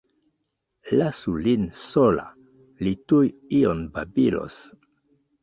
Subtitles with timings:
[1.01, 2.25] Lasu lin sola,
[2.87, 3.21] li tuj
[3.61, 4.61] ion babilos.